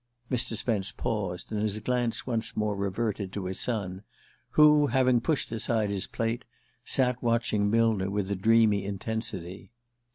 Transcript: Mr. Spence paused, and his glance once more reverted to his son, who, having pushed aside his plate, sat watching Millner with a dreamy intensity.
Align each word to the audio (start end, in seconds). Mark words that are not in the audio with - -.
Mr. 0.31 0.57
Spence 0.57 0.91
paused, 0.91 1.51
and 1.51 1.61
his 1.61 1.79
glance 1.79 2.25
once 2.25 2.57
more 2.57 2.75
reverted 2.75 3.31
to 3.33 3.45
his 3.45 3.59
son, 3.59 4.01
who, 4.57 4.87
having 4.87 5.21
pushed 5.21 5.51
aside 5.51 5.91
his 5.91 6.07
plate, 6.07 6.43
sat 6.83 7.21
watching 7.21 7.69
Millner 7.69 8.09
with 8.09 8.31
a 8.31 8.35
dreamy 8.35 8.83
intensity. 8.83 9.69